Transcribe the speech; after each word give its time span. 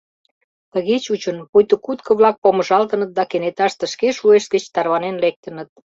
Тыге 0.73 0.95
чучын, 1.05 1.37
пуйто 1.51 1.75
кутко-влак 1.85 2.35
помыжалтыныт 2.43 3.11
да 3.17 3.23
кенеташте 3.31 3.85
шке 3.93 4.07
шуэшт 4.17 4.47
гыч 4.53 4.63
тарванен 4.73 5.15
лектыныт. 5.23 5.69